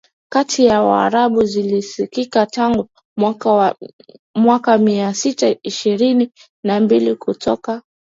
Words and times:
kati 0.29 0.65
ya 0.65 0.81
Waarabu 0.81 1.43
zilisikika 1.43 2.45
tangu 2.45 2.89
mwaka 4.37 4.77
Mia 4.77 5.13
sita 5.13 5.55
ishirini 5.63 6.31
na 6.63 6.79
mbili 6.79 7.15
kutoka 7.15 7.81